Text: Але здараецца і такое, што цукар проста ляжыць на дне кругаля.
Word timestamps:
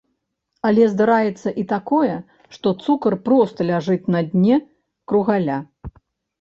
Але 0.69 0.87
здараецца 0.93 1.49
і 1.63 1.65
такое, 1.73 2.15
што 2.57 2.73
цукар 2.87 3.17
проста 3.29 3.69
ляжыць 3.71 4.01
на 4.17 4.27
дне 4.33 4.55
кругаля. 5.11 5.63